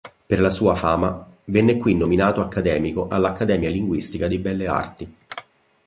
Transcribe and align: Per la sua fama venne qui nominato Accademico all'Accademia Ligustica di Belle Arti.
Per 0.25 0.39
la 0.41 0.49
sua 0.49 0.73
fama 0.73 1.27
venne 1.43 1.77
qui 1.77 1.93
nominato 1.93 2.41
Accademico 2.41 3.07
all'Accademia 3.07 3.69
Ligustica 3.69 4.25
di 4.25 4.39
Belle 4.39 4.65
Arti. 4.65 5.15